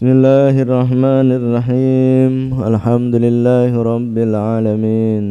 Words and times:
بسم 0.00 0.16
الله 0.16 0.56
الرحمن 0.64 1.28
الرحيم. 1.40 2.32
الحمد 2.56 3.14
لله 3.20 3.72
رب 3.92 4.16
العالمين. 4.28 5.24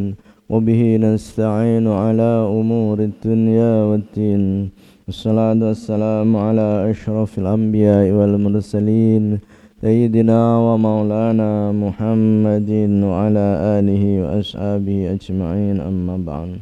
وبه 0.46 0.82
نستعين 1.02 1.86
على 1.90 2.32
أمور 2.46 2.98
الدنيا 3.10 3.74
والدين. 3.90 4.70
والصلاة 5.10 5.58
والسلام 5.58 6.30
على 6.46 6.94
أشرف 6.94 7.32
الأنبياء 7.42 8.14
والمرسلين. 8.14 9.42
سيدنا 9.82 10.42
ومولانا 10.62 11.74
محمد 11.74 12.70
وعلى 13.10 13.48
آله 13.82 14.04
وأصحابه 14.22 14.98
أجمعين. 15.18 15.82
أما 15.82 16.16
بعد. 16.30 16.62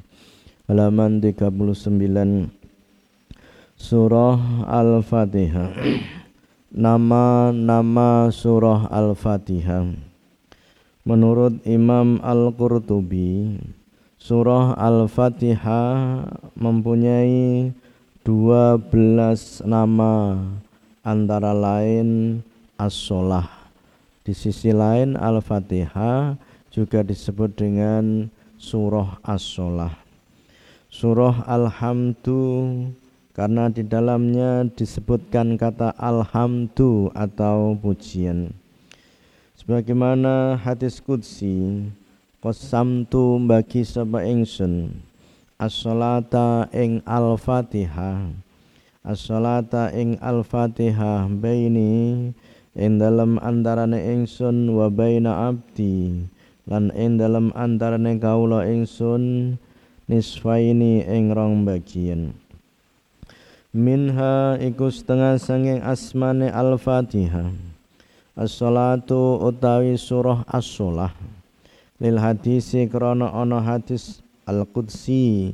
halaman 0.72 1.20
39 1.20 2.56
Surah 3.76 4.40
Al-Fatihah 4.64 5.76
Nama-nama 6.68 8.28
Surah 8.28 8.92
Al-Fatihah. 8.92 9.96
Menurut 11.08 11.64
Imam 11.64 12.20
Al-Qurtubi 12.20 13.56
Surah 14.20 14.76
Al-Fatihah 14.76 16.28
mempunyai 16.60 17.72
12 18.28 19.64
nama 19.64 20.44
antara 21.08 21.56
lain 21.56 22.44
As-Solah 22.76 23.48
Di 24.28 24.36
sisi 24.36 24.76
lain 24.76 25.16
Al-Fatihah 25.16 26.36
juga 26.68 27.00
disebut 27.08 27.56
dengan 27.56 28.28
Surah 28.60 29.24
As-Solah 29.24 30.08
surah 30.88 31.46
Alhamdu 31.46 32.90
karena 33.38 33.70
di 33.70 33.86
dalamnya 33.86 34.66
disebutkan 34.66 35.62
kata 35.62 35.94
alhamdu 36.02 37.14
atau 37.14 37.78
pujian. 37.78 38.50
Sebagaimana 39.62 40.58
hadis 40.58 40.98
qudsi, 40.98 41.86
qasamtu 42.42 43.38
bagi 43.46 43.86
sapa 43.86 44.26
ingsun 44.26 44.90
as-salata 45.62 46.66
ing 46.74 47.06
al-Fatihah. 47.06 48.34
As-salata 49.06 49.94
ing 49.94 50.18
al-Fatihah 50.18 51.30
baini 51.30 52.34
ing 52.74 52.92
dalam 52.98 53.38
antarane 53.38 54.02
ingsun 54.18 54.66
wa 54.74 54.90
baina 54.90 55.54
abdi 55.54 56.26
lan 56.66 56.90
ing 56.98 57.22
dalam 57.22 57.54
antarane 57.54 58.18
kaula 58.18 58.66
ingsun 58.66 59.56
nisfaini 60.10 61.06
ing 61.06 61.38
rong 61.38 61.70
bagian 61.70 62.34
minha 63.78 64.58
iku 64.58 64.90
setengah 64.90 65.38
sanging 65.38 65.86
asmane 65.86 66.50
al-fatihah. 66.50 67.54
As-salatu 68.34 69.38
utawi 69.38 69.94
surah 70.02 70.42
as-solah. 70.50 71.14
Lil 72.02 72.18
hadisi 72.18 72.90
krana 72.90 73.30
ana 73.30 73.62
hadis 73.62 74.26
al-qudsi. 74.50 75.54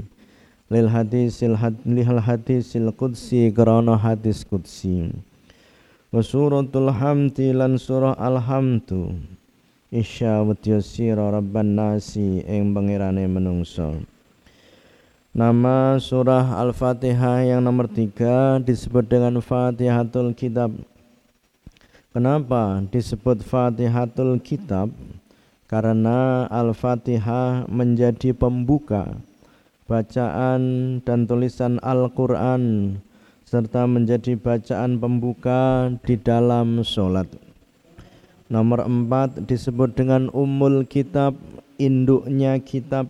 Lil 0.71 0.87
hadisil 0.87 1.59
had, 1.59 1.75
lil 1.83 2.23
hadisil 2.23 2.95
qudsi 2.95 3.51
krana 3.51 3.99
hadis 3.99 4.47
qudsi. 4.47 5.11
Wa 6.07 6.23
suratul 6.23 6.95
hamdi 6.95 7.51
lan 7.51 7.75
surah 7.75 8.15
al-hamdu. 8.15 9.19
Isya 9.91 10.47
wa 10.47 10.55
rabban 11.27 11.75
nasi 11.75 12.39
ing 12.47 12.71
pangirane 12.71 13.27
menungso 13.27 14.12
Nama 15.33 15.97
surah 15.97 16.61
Al-Fatihah 16.61 17.41
yang 17.41 17.65
nomor 17.65 17.89
tiga 17.89 18.61
disebut 18.61 19.01
dengan 19.09 19.41
Fatihatul 19.41 20.37
Kitab. 20.37 20.69
Kenapa 22.13 22.85
disebut 22.93 23.41
Fatihatul 23.41 24.37
Kitab? 24.37 24.93
Karena 25.65 26.45
Al-Fatihah 26.53 27.65
menjadi 27.65 28.29
pembuka 28.37 29.17
bacaan 29.89 31.01
dan 31.01 31.25
tulisan 31.25 31.81
Al-Quran 31.81 33.01
serta 33.41 33.89
menjadi 33.89 34.37
bacaan 34.37 35.01
pembuka 35.01 35.89
di 36.05 36.13
dalam 36.13 36.85
sholat. 36.85 37.25
Nomor 38.53 38.85
empat 38.85 39.49
disebut 39.49 39.97
dengan 39.97 40.29
Ummul 40.29 40.85
Kitab, 40.85 41.33
induknya 41.81 42.61
kitab. 42.61 43.09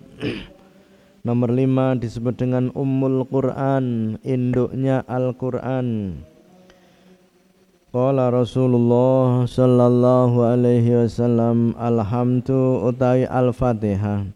Nomor 1.23 1.55
lima 1.55 1.95
disebut 1.95 2.35
dengan 2.35 2.67
Ummul 2.75 3.23
Quran, 3.31 4.19
induknya 4.27 5.07
Al-Quran. 5.07 6.19
Qala 7.95 8.27
Rasulullah 8.27 9.47
sallallahu 9.47 10.43
alaihi 10.43 10.99
wasallam 10.99 11.79
alhamdu 11.79 12.83
utai 12.83 13.23
al-Fatihah. 13.23 14.27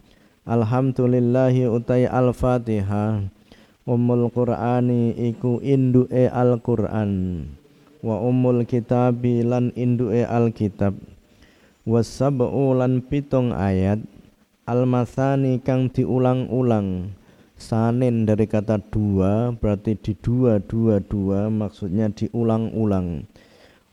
Alhamdulillahi 0.48 1.68
utai 1.68 2.08
al-Fatihah. 2.08 3.36
Ummul 3.84 4.32
Qur'ani 4.32 5.12
iku 5.28 5.60
induke 5.60 6.32
Al-Qur'an. 6.32 7.44
Wa 8.00 8.16
ummul 8.24 8.64
kitabi 8.64 9.44
lan 9.44 9.76
induke 9.76 10.24
Al-Kitab. 10.24 10.96
Wasab'u 11.84 12.80
lan 12.80 13.04
pitung 13.04 13.52
ayat 13.52 14.00
Al-masani 14.68 15.64
kang 15.64 15.88
diulang-ulang. 15.88 17.16
Sanin 17.56 18.28
dari 18.28 18.46
kata 18.52 18.84
dua 18.92 19.56
berarti 19.56 19.96
di 19.96 20.12
dua 20.20 20.60
dua 20.60 21.00
dua 21.00 21.48
maksudnya 21.48 22.12
diulang-ulang. 22.12 23.24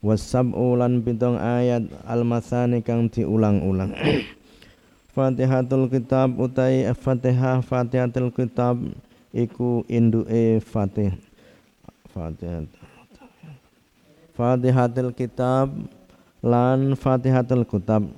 Wasab 0.02 0.50
ulan 0.52 1.00
pitung 1.00 1.38
ayat 1.38 1.86
al-masani 2.04 2.82
kang 2.82 3.06
diulang-ulang. 3.06 3.94
Fatihatul 5.14 5.86
kitab 5.86 6.34
utai 6.42 6.90
Fatihah 6.90 7.62
Fatihatul 7.62 8.34
kitab 8.34 8.74
iku 9.30 9.86
induke 9.86 10.58
Fatih. 10.58 11.14
Fatihah 12.10 12.66
Fatihatul 14.34 15.14
kitab 15.14 15.70
lan 16.42 16.98
Fatihatul 16.98 17.62
kitab 17.62 18.10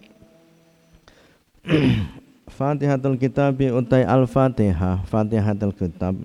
Fatihatul 2.57 3.21
Kitab 3.21 3.61
utai 3.61 4.09
Al-Fatihah 4.09 5.05
Fatihatul 5.05 5.77
Kitab. 5.77 6.17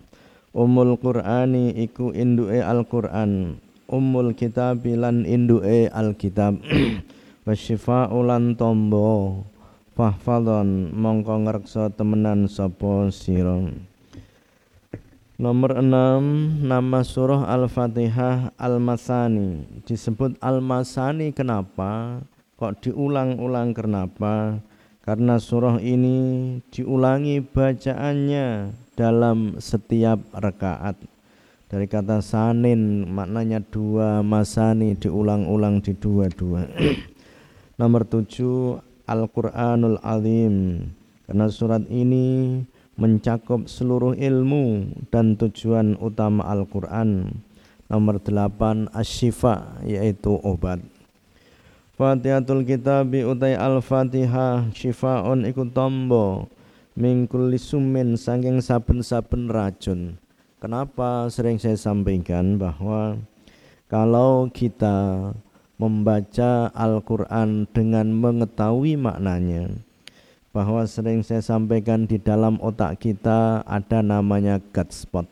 Umul 0.55 0.95
Qur'ani 0.95 1.75
iku 1.75 2.15
induke 2.15 2.63
Al-Qur'an. 2.63 3.59
Umul 3.91 4.31
Kitab 4.31 4.87
lan 4.87 5.27
induke 5.27 5.91
Al-Kitab. 5.91 6.63
Wasyifa'u 7.43 8.15
lan 8.23 8.55
tombo. 8.55 9.43
Fahfadon 9.91 10.95
mongko 10.95 11.35
ngreksa 11.51 11.91
temenan 11.99 12.47
sapa 12.47 13.11
sira. 13.11 13.67
Nomor 15.35 15.83
6 15.83 16.63
nama 16.63 17.03
surah 17.03 17.43
Al-Fatihah 17.51 18.55
Al-Masani. 18.55 19.67
Disebut 19.83 20.39
Al-Masani 20.39 21.35
kenapa? 21.35 22.23
Kok 22.55 22.87
diulang-ulang 22.87 23.75
kenapa 23.75 24.63
karena 25.01 25.41
surah 25.41 25.81
ini 25.81 26.61
diulangi 26.69 27.41
bacaannya 27.41 28.69
dalam 28.93 29.57
setiap 29.57 30.21
rakaat. 30.29 30.93
Dari 31.65 31.87
kata 31.89 32.21
sanin 32.21 33.09
maknanya 33.09 33.63
dua 33.63 34.21
masani 34.21 34.93
diulang-ulang 34.99 35.79
di 35.79 35.95
dua-dua 35.95 36.67
nomor 37.81 38.05
tujuh 38.05 38.77
Al-Quranul 39.09 39.97
Azim. 40.05 40.85
Karena 41.25 41.47
surat 41.49 41.81
ini 41.89 42.59
mencakup 42.99 43.65
seluruh 43.65 44.13
ilmu 44.13 44.93
dan 45.09 45.33
tujuan 45.39 45.97
utama 45.97 46.45
Al-Quran. 46.45 47.41
Nomor 47.89 48.21
delapan 48.21 48.85
asyifa 48.93 49.81
yaitu 49.81 50.37
obat 50.45 50.79
Fatihatul 52.01 52.65
Kitabi 52.65 53.21
utai 53.21 53.53
Al-Fatihah 53.53 54.73
syifaun 54.73 55.45
iku 55.45 55.69
tombo 55.69 56.49
min 56.97 57.29
kulli 57.29 57.61
summin 57.61 58.17
saking 58.17 58.57
saben-saben 58.57 59.45
racun. 59.45 60.17
Kenapa 60.57 61.29
sering 61.29 61.61
saya 61.61 61.77
sampaikan 61.77 62.57
bahwa 62.57 63.21
kalau 63.85 64.49
kita 64.49 65.29
membaca 65.77 66.73
Al-Quran 66.73 67.69
dengan 67.69 68.09
mengetahui 68.09 68.97
maknanya 68.97 69.69
bahwa 70.49 70.81
sering 70.89 71.21
saya 71.21 71.45
sampaikan 71.45 72.09
di 72.09 72.17
dalam 72.17 72.57
otak 72.65 72.97
kita 72.97 73.61
ada 73.61 74.01
namanya 74.01 74.57
gut 74.73 74.89
spot. 74.89 75.29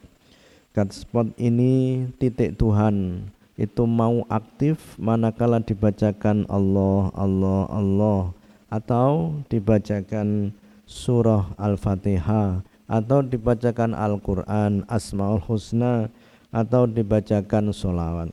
Gut 0.77 0.93
spot 0.93 1.33
ini 1.41 2.05
titik 2.21 2.61
Tuhan 2.61 3.25
itu 3.59 3.83
mau 3.83 4.23
aktif 4.31 4.95
manakala 4.95 5.59
dibacakan 5.59 6.47
Allah 6.47 7.11
Allah 7.11 7.67
Allah. 7.67 8.21
Atau 8.71 9.43
dibacakan 9.51 10.55
surah 10.87 11.51
Al-Fatihah. 11.59 12.63
Atau 12.87 13.19
dibacakan 13.19 13.91
Al-Quran 13.91 14.87
Asmaul 14.87 15.43
Husna. 15.43 16.07
Atau 16.55 16.87
dibacakan 16.87 17.75
solawat 17.75 18.31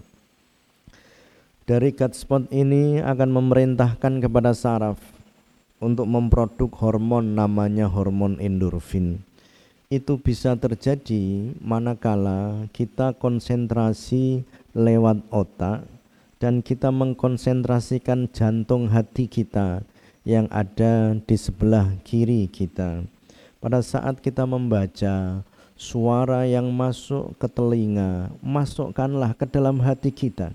Dari 1.67 1.91
cut 1.91 2.15
spot 2.15 2.47
ini 2.55 3.03
akan 3.03 3.35
memerintahkan 3.35 4.23
kepada 4.23 4.55
saraf 4.55 4.97
untuk 5.83 6.07
memproduk 6.09 6.73
hormon 6.79 7.35
namanya 7.37 7.91
hormon 7.91 8.39
endorfin. 8.41 9.21
Itu 9.87 10.19
bisa 10.19 10.55
terjadi 10.59 11.55
manakala 11.63 12.71
kita 12.75 13.15
konsentrasi 13.19 14.43
lewat 14.77 15.25
otak 15.33 15.89
dan 16.37 16.61
kita 16.61 16.93
mengkonsentrasikan 16.93 18.29
jantung 18.29 18.93
hati 18.93 19.25
kita 19.25 19.81
yang 20.29 20.45
ada 20.53 21.17
di 21.17 21.37
sebelah 21.41 21.97
kiri 22.05 22.45
kita. 22.53 23.09
Pada 23.57 23.81
saat 23.81 24.21
kita 24.21 24.45
membaca 24.45 25.41
suara 25.81 26.45
yang 26.45 26.69
masuk 26.69 27.33
ke 27.41 27.49
telinga, 27.49 28.29
masukkanlah 28.45 29.33
ke 29.33 29.49
dalam 29.49 29.81
hati 29.81 30.13
kita. 30.13 30.53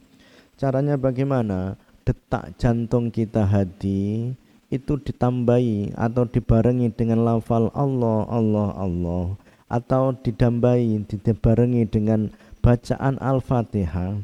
Caranya 0.53 1.01
bagaimana? 1.01 1.81
Detak 2.05 2.53
jantung 2.61 3.09
kita 3.09 3.45
hati 3.45 4.33
itu 4.69 4.93
ditambahi 5.01 5.97
atau 5.97 6.25
dibarengi 6.29 6.93
dengan 6.93 7.25
lafal 7.25 7.73
Allah, 7.73 8.25
Allah, 8.29 8.69
Allah 8.77 9.25
atau 9.71 10.11
didambai, 10.11 10.99
dibarengi 11.07 11.87
dengan 11.87 12.27
bacaan 12.61 13.17
Al-Fatihah, 13.17 14.21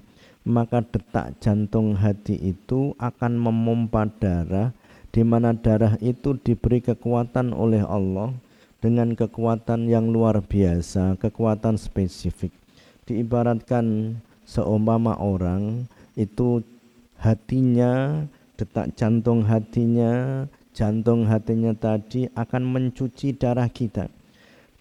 maka 0.48 0.80
detak 0.80 1.42
jantung 1.44 1.98
hati 1.98 2.40
itu 2.40 2.96
akan 3.02 3.36
memompa 3.36 4.08
darah 4.08 4.72
di 5.12 5.26
mana 5.26 5.52
darah 5.52 5.98
itu 6.00 6.38
diberi 6.38 6.80
kekuatan 6.80 7.52
oleh 7.52 7.82
Allah 7.84 8.32
dengan 8.78 9.18
kekuatan 9.18 9.90
yang 9.90 10.14
luar 10.14 10.40
biasa, 10.46 11.18
kekuatan 11.18 11.76
spesifik. 11.76 12.54
Diibaratkan 13.10 14.16
seumpama 14.46 15.18
orang 15.18 15.90
itu 16.14 16.62
hatinya, 17.18 18.24
detak 18.56 18.94
jantung 18.94 19.42
hatinya, 19.44 20.46
jantung 20.72 21.26
hatinya 21.26 21.74
tadi 21.74 22.30
akan 22.38 22.64
mencuci 22.64 23.34
darah 23.34 23.68
kita. 23.68 24.14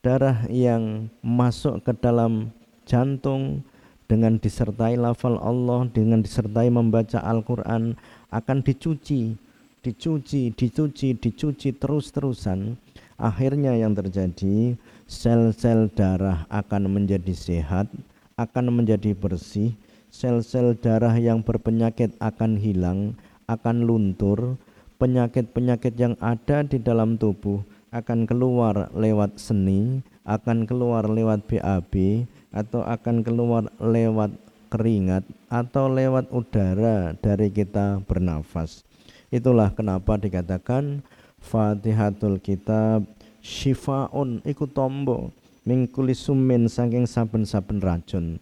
Darah 0.05 0.45
yang 0.53 1.11
masuk 1.25 1.83
ke 1.83 1.97
dalam 1.97 2.53
jantung 2.87 3.67
dengan 4.07 4.39
disertai 4.39 4.95
lafal 4.95 5.37
Allah, 5.43 5.91
dengan 5.91 6.23
disertai 6.23 6.71
membaca 6.71 7.19
Al-Quran 7.21 7.99
akan 8.31 8.59
dicuci, 8.63 9.35
dicuci, 9.83 10.55
dicuci, 10.55 11.09
dicuci 11.19 11.69
terus-terusan. 11.75 12.79
Akhirnya 13.19 13.75
yang 13.75 13.99
terjadi 13.99 14.79
sel-sel 15.11 15.91
darah 15.91 16.47
akan 16.49 16.87
menjadi 16.87 17.35
sehat, 17.35 17.91
akan 18.39 18.71
menjadi 18.71 19.13
bersih, 19.13 19.75
sel-sel 20.09 20.79
darah 20.79 21.19
yang 21.19 21.43
berpenyakit 21.43 22.15
akan 22.23 22.55
hilang, 22.55 23.19
akan 23.51 23.83
luntur, 23.83 24.55
penyakit-penyakit 25.03 25.95
yang 25.99 26.15
ada 26.23 26.63
di 26.63 26.79
dalam 26.79 27.19
tubuh 27.19 27.61
akan 27.95 28.29
keluar 28.29 28.93
lewat 28.93 29.41
seni, 29.41 30.05
akan 30.29 30.69
keluar 30.69 31.09
lewat 31.09 31.47
BAB 31.49 32.27
atau 32.57 32.81
akan 32.81 33.21
keluar 33.21 33.69
lewat 33.77 34.33
keringat 34.73 35.29
atau 35.53 35.93
lewat 35.93 36.33
udara 36.33 37.13
dari 37.21 37.53
kita 37.53 38.01
bernafas. 38.09 38.81
Itulah 39.29 39.77
kenapa 39.77 40.17
dikatakan 40.17 41.05
Fatihatul 41.37 42.41
Kitab 42.41 43.05
Shifaun 43.45 44.41
iku 44.49 44.65
tombo 44.65 45.37
mingkuli 45.69 46.17
sumin 46.17 46.73
saking 46.73 47.05
saben-saben 47.05 47.85
racun 47.85 48.41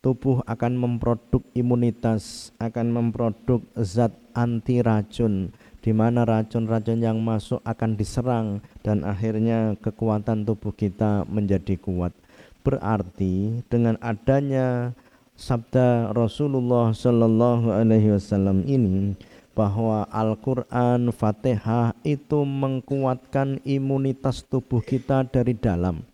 tubuh 0.00 0.40
akan 0.48 0.80
memproduk 0.80 1.44
imunitas 1.52 2.50
akan 2.56 2.88
memproduk 2.88 3.60
zat 3.76 4.16
anti 4.32 4.80
racun 4.80 5.52
di 5.84 5.92
mana 5.92 6.24
racun-racun 6.24 7.00
yang 7.04 7.20
masuk 7.20 7.60
akan 7.64 7.96
diserang 7.96 8.64
dan 8.80 9.04
akhirnya 9.04 9.76
kekuatan 9.80 10.44
tubuh 10.48 10.72
kita 10.72 11.28
menjadi 11.28 11.76
kuat 11.76 12.16
berarti 12.60 13.64
dengan 13.68 13.96
adanya 14.04 14.92
sabda 15.40 16.12
Rasulullah 16.12 16.92
Shallallahu 16.92 17.72
Alaihi 17.72 18.12
Wasallam 18.12 18.68
ini 18.68 19.16
bahwa 19.56 20.06
Al-Quran, 20.08 21.10
Fatihah 21.12 21.96
itu 22.04 22.44
mengkuatkan 22.44 23.60
imunitas 23.66 24.44
tubuh 24.46 24.80
kita 24.80 25.26
dari 25.26 25.56
dalam. 25.56 26.04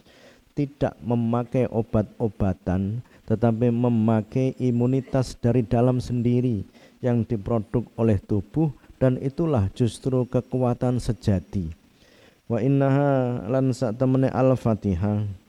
Tidak 0.57 0.97
memakai 1.05 1.69
obat-obatan, 1.69 3.05
tetapi 3.29 3.69
memakai 3.69 4.57
imunitas 4.57 5.37
dari 5.37 5.61
dalam 5.61 6.01
sendiri 6.01 6.65
yang 7.05 7.29
diproduk 7.29 7.85
oleh 8.01 8.17
tubuh 8.17 8.73
dan 8.97 9.21
itulah 9.21 9.69
justru 9.77 10.25
kekuatan 10.25 10.97
sejati. 10.97 11.69
Wa 12.49 12.65
innaha 12.65 13.45
lan 13.53 13.75
Al-Fatihah 14.33 15.46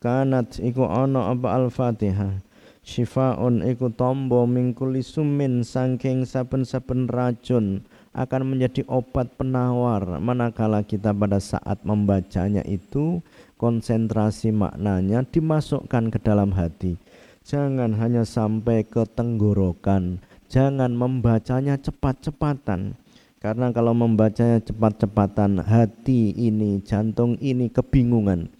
kanat 0.00 0.58
iku 0.58 0.88
ana 0.88 1.30
apa 1.30 1.54
Al-Fatihah? 1.60 2.40
Syifaun 2.80 3.60
iku 3.60 3.92
tombo 3.92 4.48
mingkuli 4.48 5.04
sumin 5.04 5.60
sangking 5.60 6.24
saben-saben 6.24 7.06
racun 7.06 7.84
akan 8.16 8.42
menjadi 8.56 8.88
obat 8.88 9.36
penawar. 9.36 10.16
Manakala 10.18 10.80
kita 10.80 11.12
pada 11.12 11.38
saat 11.38 11.84
membacanya 11.84 12.64
itu 12.64 13.20
konsentrasi 13.60 14.50
maknanya 14.50 15.22
dimasukkan 15.28 16.08
ke 16.08 16.18
dalam 16.24 16.56
hati. 16.56 16.96
Jangan 17.44 17.94
hanya 18.00 18.24
sampai 18.24 18.82
ke 18.88 19.04
tenggorokan 19.04 20.24
jangan 20.50 20.90
membacanya 20.92 21.78
cepat-cepatan. 21.78 22.98
Karena 23.40 23.72
kalau 23.72 23.96
membacanya 23.96 24.60
cepat-cepatan 24.60 25.64
hati 25.64 26.36
ini 26.36 26.84
jantung 26.84 27.40
ini 27.40 27.72
kebingungan 27.72 28.52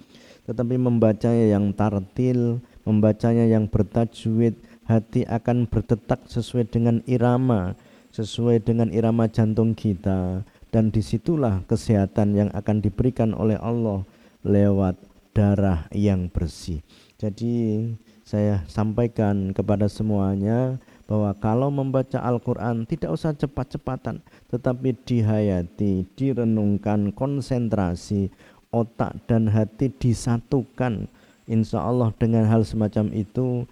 tetapi 0.50 0.74
membacanya 0.74 1.54
yang 1.54 1.70
tartil 1.70 2.58
membacanya 2.82 3.46
yang 3.46 3.70
bertajwid 3.70 4.58
hati 4.90 5.22
akan 5.30 5.70
berdetak 5.70 6.26
sesuai 6.26 6.66
dengan 6.66 6.98
irama 7.06 7.78
sesuai 8.10 8.66
dengan 8.66 8.90
irama 8.90 9.30
jantung 9.30 9.72
kita. 9.74 10.42
Dan 10.70 10.94
di 10.94 11.02
situlah 11.02 11.66
kesehatan 11.66 12.38
yang 12.38 12.50
akan 12.54 12.78
diberikan 12.78 13.34
oleh 13.34 13.58
Allah 13.58 14.06
lewat 14.46 14.94
darah 15.34 15.90
yang 15.90 16.30
bersih. 16.30 16.78
Jadi 17.18 17.86
saya 18.22 18.62
sampaikan 18.70 19.50
kepada 19.50 19.90
semuanya 19.90 20.78
bahwa 21.10 21.34
kalau 21.42 21.74
membaca 21.74 22.22
Al-Quran 22.22 22.86
tidak 22.86 23.10
usah 23.10 23.34
cepat-cepatan 23.34 24.22
tetapi 24.46 24.94
dihayati, 25.02 26.06
direnungkan, 26.14 27.10
konsentrasi 27.10 28.30
otak 28.70 29.18
dan 29.26 29.50
hati 29.50 29.90
disatukan 29.90 31.10
Insya 31.50 31.82
Allah 31.82 32.14
dengan 32.14 32.46
hal 32.46 32.62
semacam 32.62 33.10
itu 33.10 33.66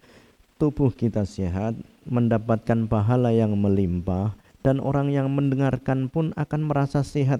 tubuh 0.58 0.90
kita 0.90 1.22
sehat, 1.22 1.78
mendapatkan 2.10 2.90
pahala 2.90 3.30
yang 3.30 3.54
melimpah 3.54 4.34
dan 4.66 4.82
orang 4.82 5.14
yang 5.14 5.30
mendengarkan 5.30 6.10
pun 6.10 6.34
akan 6.34 6.66
merasa 6.66 7.06
sehat 7.06 7.38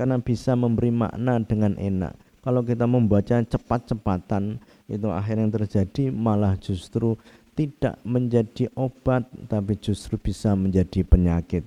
karena 0.00 0.16
bisa 0.16 0.56
memberi 0.56 0.88
makna 0.88 1.36
dengan 1.44 1.76
enak. 1.76 2.16
Kalau 2.40 2.64
kita 2.64 2.88
membaca 2.88 3.44
cepat-cepatan 3.44 4.56
itu 4.88 5.08
akhir 5.12 5.36
yang 5.36 5.52
terjadi 5.52 6.08
malah 6.08 6.56
justru 6.56 7.20
tidak 7.52 8.00
menjadi 8.08 8.72
obat 8.80 9.28
tapi 9.52 9.76
justru 9.76 10.16
bisa 10.16 10.56
menjadi 10.56 11.04
penyakit. 11.04 11.60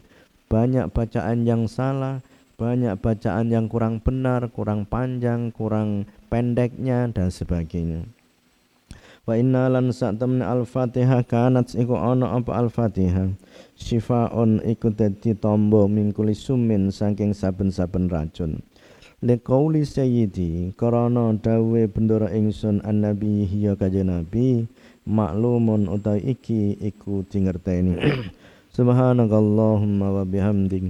Banyak 0.49 0.89
bacaan 0.89 1.45
yang 1.45 1.69
salah, 1.69 2.25
banyak 2.57 2.97
bacaan 2.97 3.53
yang 3.53 3.69
kurang 3.69 4.01
benar, 4.01 4.49
kurang 4.49 4.89
panjang, 4.89 5.53
kurang 5.53 6.09
pendeknya 6.25 7.05
dan 7.13 7.29
sebagainya. 7.29 8.09
Wa 9.29 9.37
inna 9.37 9.69
lan 9.69 9.93
sa'tamna 9.93 10.49
al-Fatihah 10.49 11.21
kanat 11.21 11.77
iku 11.77 11.93
ana 11.93 12.33
apa 12.33 12.57
al-Fatihah. 12.57 13.29
Shifaun 13.77 14.65
iku 14.65 14.89
dadi 14.89 15.37
tombo 15.37 15.85
min 15.85 16.09
kuli 16.17 16.33
sumin 16.33 16.89
saking 16.89 17.37
saben-saben 17.37 18.09
racun. 18.09 18.65
Liqauli 19.21 19.85
sayyidi 19.85 20.73
karana 20.73 21.37
dawe 21.37 21.81
bendera 21.93 22.33
ingsun 22.33 22.81
an-nabi 22.81 23.45
hiya 23.45 23.77
kanjeng 23.77 24.09
nabi 24.09 24.65
maklumun 25.05 25.91
utawi 25.93 26.33
iki 26.33 26.73
iku 26.81 27.21
dingerteni. 27.27 28.01
سبحانك 28.77 29.31
اللهم 29.33 30.01
وبحمدك 30.01 30.85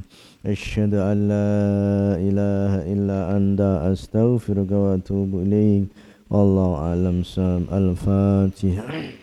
أشهد 0.46 0.94
أن 0.94 1.18
لا 1.32 2.20
إله 2.20 2.72
إلا 2.94 3.20
أنت 3.38 3.62
أستغفرك 3.92 4.72
وأتوب 4.72 5.32
إليك. 5.48 5.84
والله 6.30 6.76
أعلم. 6.76 7.20
السلام 7.20 7.64
الفاتحة. 7.72 9.18